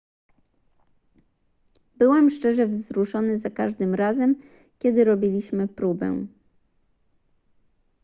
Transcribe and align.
byłem 1.95 2.29
szczerze 2.29 2.67
wzruszony 2.67 3.37
za 3.37 3.49
każdym 3.49 3.95
razem 3.95 4.35
kiedy 4.79 5.03
robiliśmy 5.03 5.67
próbę 5.67 6.27